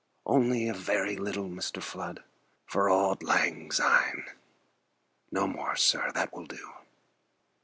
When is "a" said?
0.67-0.73